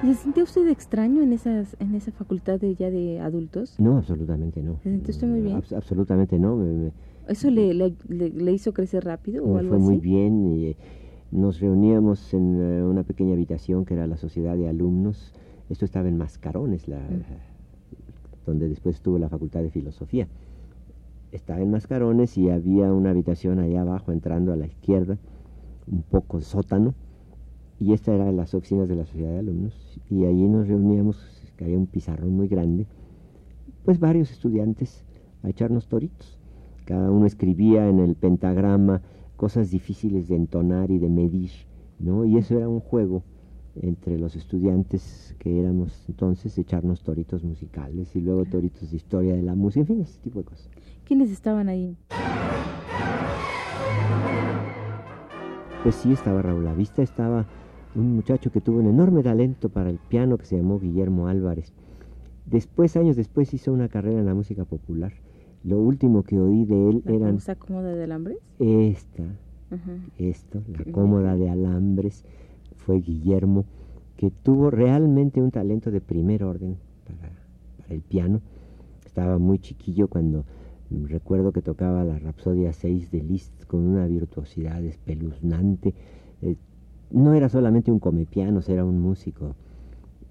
¿Se 0.00 0.14
sintió 0.14 0.44
usted 0.44 0.68
extraño 0.68 1.22
en, 1.22 1.32
esas, 1.32 1.76
en 1.80 1.94
esa 1.94 2.12
facultad 2.12 2.60
de, 2.60 2.74
ya 2.74 2.90
de 2.90 3.20
adultos? 3.20 3.78
No, 3.80 3.98
absolutamente 3.98 4.62
no. 4.62 4.78
¿Se 4.82 4.90
sintió 4.90 5.10
usted 5.10 5.26
muy 5.26 5.40
bien? 5.40 5.62
absolutamente 5.76 6.38
no. 6.38 6.92
¿Eso 7.26 7.50
le, 7.50 7.74
le, 7.74 7.94
le, 8.08 8.52
hizo 8.52 8.72
crecer 8.72 9.04
rápido 9.04 9.44
o 9.44 9.58
algo 9.58 9.70
fue 9.70 9.78
así? 9.78 9.86
muy 9.86 9.98
bien 9.98 10.46
y 10.46 10.76
nos 11.30 11.60
reuníamos 11.60 12.32
en 12.32 12.60
eh, 12.60 12.84
una 12.84 13.02
pequeña 13.02 13.34
habitación 13.34 13.84
que 13.84 13.94
era 13.94 14.06
la 14.06 14.16
sociedad 14.16 14.56
de 14.56 14.68
alumnos. 14.68 15.34
Esto 15.68 15.84
estaba 15.84 16.08
en 16.08 16.16
Mascarones, 16.16 16.88
la, 16.88 17.00
donde 18.46 18.68
después 18.68 18.96
estuvo 18.96 19.18
la 19.18 19.28
Facultad 19.28 19.62
de 19.62 19.70
Filosofía. 19.70 20.28
Estaba 21.32 21.60
en 21.60 21.70
Mascarones 21.70 22.38
y 22.38 22.48
había 22.48 22.92
una 22.92 23.10
habitación 23.10 23.58
allá 23.58 23.82
abajo, 23.82 24.12
entrando 24.12 24.52
a 24.52 24.56
la 24.56 24.66
izquierda, 24.66 25.18
un 25.90 26.02
poco 26.02 26.40
sótano, 26.40 26.94
y 27.80 27.92
esta 27.92 28.14
era 28.14 28.32
las 28.32 28.54
oficinas 28.54 28.88
de 28.88 28.96
la 28.96 29.06
sociedad 29.06 29.32
de 29.32 29.38
alumnos. 29.38 30.00
Y 30.10 30.24
allí 30.24 30.48
nos 30.48 30.66
reuníamos, 30.66 31.18
que 31.56 31.64
había 31.64 31.78
un 31.78 31.86
pizarrón 31.86 32.30
muy 32.30 32.48
grande, 32.48 32.86
pues 33.84 33.98
varios 34.00 34.30
estudiantes 34.30 35.04
a 35.42 35.48
echarnos 35.48 35.88
toritos. 35.88 36.38
Cada 36.84 37.10
uno 37.10 37.26
escribía 37.26 37.88
en 37.88 38.00
el 38.00 38.16
pentagrama 38.16 39.02
cosas 39.36 39.70
difíciles 39.70 40.28
de 40.28 40.36
entonar 40.36 40.90
y 40.90 40.98
de 40.98 41.08
medir, 41.08 41.50
¿no? 41.98 42.24
Y 42.24 42.38
eso 42.38 42.56
era 42.56 42.68
un 42.68 42.80
juego 42.80 43.22
entre 43.76 44.18
los 44.18 44.34
estudiantes 44.34 45.36
que 45.38 45.60
éramos 45.60 46.04
entonces 46.08 46.58
echarnos 46.58 47.02
toritos 47.02 47.44
musicales 47.44 48.16
y 48.16 48.20
luego 48.20 48.44
toritos 48.44 48.90
de 48.90 48.96
historia 48.96 49.34
de 49.34 49.42
la 49.42 49.54
música, 49.54 49.80
en 49.80 49.86
fin, 49.86 50.00
ese 50.00 50.20
tipo 50.20 50.40
de 50.40 50.44
cosas. 50.46 50.68
¿Quiénes 51.04 51.30
estaban 51.30 51.68
ahí? 51.68 51.96
Pues 55.82 55.94
sí, 55.94 56.12
estaba 56.12 56.42
Raúl 56.42 56.68
Vista, 56.76 57.02
estaba 57.02 57.46
un 57.94 58.16
muchacho 58.16 58.50
que 58.50 58.60
tuvo 58.60 58.78
un 58.78 58.86
enorme 58.86 59.22
talento 59.22 59.68
para 59.68 59.90
el 59.90 59.98
piano 59.98 60.38
que 60.38 60.46
se 60.46 60.56
llamó 60.56 60.78
Guillermo 60.78 61.28
Álvarez. 61.28 61.72
Después, 62.46 62.96
años 62.96 63.16
después, 63.16 63.52
hizo 63.54 63.72
una 63.72 63.88
carrera 63.88 64.20
en 64.20 64.26
la 64.26 64.34
música 64.34 64.64
popular 64.64 65.12
lo 65.64 65.78
último 65.78 66.22
que 66.22 66.38
oí 66.38 66.64
de 66.64 66.90
él 66.90 67.02
era... 67.06 67.30
¿Esa 67.30 67.56
cómoda 67.56 67.94
de 67.94 68.04
alambres? 68.04 68.38
Esta, 68.58 69.24
esto, 70.18 70.62
la 70.66 70.90
cómoda 70.92 71.36
de 71.36 71.50
alambres, 71.50 72.24
fue 72.76 73.00
Guillermo, 73.00 73.64
que 74.16 74.30
tuvo 74.30 74.70
realmente 74.70 75.42
un 75.42 75.50
talento 75.50 75.90
de 75.90 76.00
primer 76.00 76.44
orden 76.44 76.76
para, 77.04 77.32
el 77.88 78.02
piano. 78.02 78.40
Estaba 79.04 79.38
muy 79.38 79.58
chiquillo 79.58 80.08
cuando 80.08 80.44
recuerdo 80.90 81.52
que 81.52 81.62
tocaba 81.62 82.04
la 82.04 82.18
Rapsodia 82.18 82.72
6 82.72 83.10
de 83.10 83.22
Liszt 83.22 83.64
con 83.66 83.80
una 83.80 84.06
virtuosidad 84.06 84.82
espeluznante. 84.84 85.94
Eh, 86.42 86.56
no 87.10 87.34
era 87.34 87.48
solamente 87.48 87.90
un 87.90 87.98
comepianos, 87.98 88.68
era 88.68 88.84
un 88.84 89.00
músico. 89.00 89.54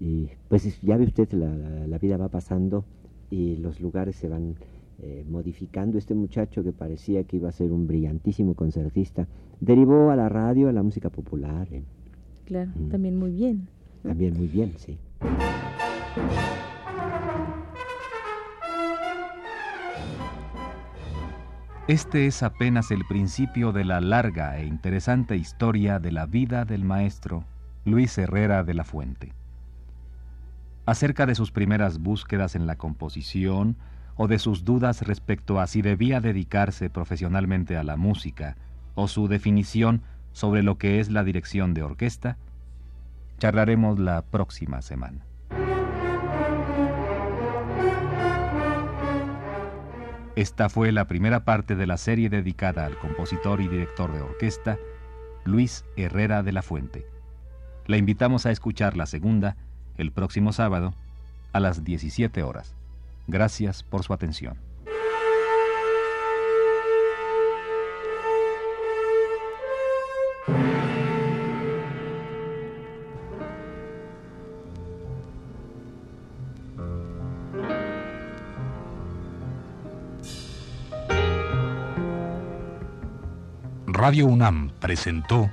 Y 0.00 0.28
pues 0.48 0.80
ya 0.80 0.96
ve 0.96 1.04
usted, 1.04 1.30
la 1.32 1.98
vida 1.98 2.16
va 2.16 2.28
pasando 2.28 2.84
y 3.30 3.56
los 3.56 3.80
lugares 3.80 4.16
se 4.16 4.28
van 4.28 4.54
eh, 5.00 5.24
modificando 5.28 5.98
este 5.98 6.14
muchacho 6.14 6.62
que 6.64 6.72
parecía 6.72 7.22
que 7.24 7.36
iba 7.36 7.48
a 7.48 7.52
ser 7.52 7.72
un 7.72 7.86
brillantísimo 7.86 8.54
concertista, 8.54 9.26
derivó 9.60 10.10
a 10.10 10.16
la 10.16 10.28
radio, 10.28 10.68
a 10.68 10.72
la 10.72 10.82
música 10.82 11.10
popular. 11.10 11.68
eh. 11.72 11.82
Claro, 12.44 12.70
Mm. 12.74 12.88
también 12.90 13.16
muy 13.18 13.32
bien. 13.32 13.68
También 14.02 14.34
muy 14.36 14.46
bien, 14.48 14.72
sí. 14.78 14.96
Este 21.88 22.26
es 22.26 22.42
apenas 22.42 22.90
el 22.90 23.06
principio 23.06 23.72
de 23.72 23.82
la 23.82 24.02
larga 24.02 24.58
e 24.58 24.66
interesante 24.66 25.36
historia 25.36 25.98
de 25.98 26.12
la 26.12 26.26
vida 26.26 26.66
del 26.66 26.84
maestro 26.84 27.44
Luis 27.86 28.18
Herrera 28.18 28.62
de 28.62 28.74
la 28.74 28.84
Fuente. 28.84 29.32
Acerca 30.84 31.24
de 31.24 31.34
sus 31.34 31.50
primeras 31.50 31.98
búsquedas 31.98 32.56
en 32.56 32.66
la 32.66 32.76
composición 32.76 33.78
o 34.16 34.28
de 34.28 34.38
sus 34.38 34.66
dudas 34.66 35.00
respecto 35.00 35.60
a 35.60 35.66
si 35.66 35.80
debía 35.80 36.20
dedicarse 36.20 36.90
profesionalmente 36.90 37.78
a 37.78 37.84
la 37.84 37.96
música 37.96 38.58
o 38.94 39.08
su 39.08 39.26
definición 39.26 40.02
sobre 40.32 40.62
lo 40.62 40.76
que 40.76 41.00
es 41.00 41.08
la 41.08 41.24
dirección 41.24 41.72
de 41.72 41.84
orquesta, 41.84 42.36
charlaremos 43.38 43.98
la 43.98 44.20
próxima 44.20 44.82
semana. 44.82 45.27
Esta 50.38 50.68
fue 50.68 50.92
la 50.92 51.08
primera 51.08 51.40
parte 51.40 51.74
de 51.74 51.84
la 51.88 51.96
serie 51.96 52.30
dedicada 52.30 52.86
al 52.86 52.96
compositor 52.96 53.60
y 53.60 53.66
director 53.66 54.12
de 54.12 54.20
orquesta 54.20 54.78
Luis 55.44 55.84
Herrera 55.96 56.44
de 56.44 56.52
la 56.52 56.62
Fuente. 56.62 57.04
La 57.86 57.96
invitamos 57.96 58.46
a 58.46 58.52
escuchar 58.52 58.96
la 58.96 59.06
segunda 59.06 59.56
el 59.96 60.12
próximo 60.12 60.52
sábado 60.52 60.94
a 61.52 61.58
las 61.58 61.82
17 61.82 62.40
horas. 62.44 62.72
Gracias 63.26 63.82
por 63.82 64.04
su 64.04 64.12
atención. 64.12 64.67
Radio 84.08 84.24
UNAM 84.24 84.70
presentó 84.80 85.50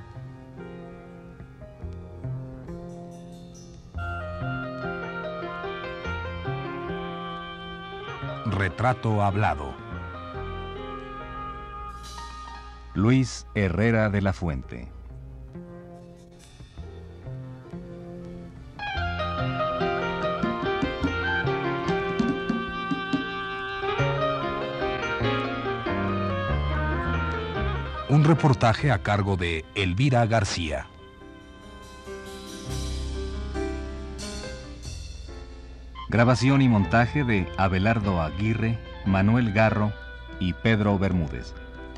Retrato 8.46 9.22
Hablado. 9.22 9.74
Luis 12.94 13.46
Herrera 13.54 14.08
de 14.08 14.22
la 14.22 14.32
Fuente. 14.32 14.95
Un 28.08 28.22
reportaje 28.22 28.92
a 28.92 29.02
cargo 29.02 29.36
de 29.36 29.64
Elvira 29.74 30.24
García. 30.26 30.86
Grabación 36.08 36.62
y 36.62 36.68
montaje 36.68 37.24
de 37.24 37.48
Abelardo 37.58 38.22
Aguirre, 38.22 38.78
Manuel 39.06 39.52
Garro 39.52 39.92
y 40.38 40.52
Pedro 40.52 40.96
Bermúdez. 41.00 41.52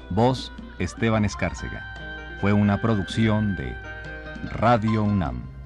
Voz 0.08 0.50
Esteban 0.78 1.26
Escárcega. 1.26 1.84
Fue 2.40 2.54
una 2.54 2.80
producción 2.80 3.54
de 3.56 3.76
Radio 4.50 5.04
UNAM. 5.04 5.57